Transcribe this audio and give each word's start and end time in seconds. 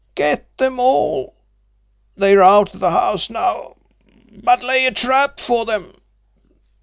get 0.15 0.49
them 0.57 0.79
all! 0.79 1.35
They're 2.15 2.41
out 2.41 2.73
of 2.73 2.79
the 2.79 2.89
house 2.89 3.29
now, 3.29 3.75
but 4.41 4.63
lay 4.63 4.87
a 4.87 4.91
trap 4.91 5.39
for 5.39 5.63
them. 5.63 5.93